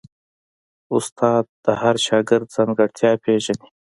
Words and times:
استاد 0.95 1.45
د 1.65 1.67
هر 1.81 1.95
شاګرد 2.05 2.47
ځانګړتیا 2.55 3.11
پېژني. 3.23 3.69